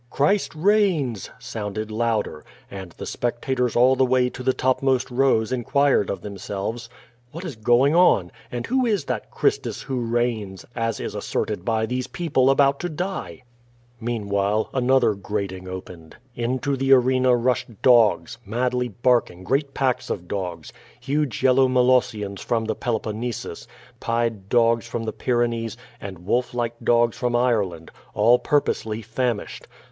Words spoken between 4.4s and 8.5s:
the topmost rows inquired of themselves: *^What is going on,